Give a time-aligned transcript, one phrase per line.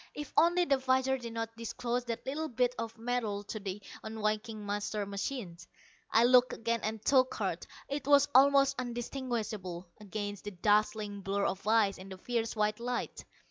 [0.15, 4.65] If only the visor did not disclose that little bit of metal to the unwinking
[4.65, 5.57] master machine!
[6.09, 7.67] I looked again and took heart.
[7.87, 13.25] It was almost undistinguishable against the dazzling blur of ice in the fierce white light.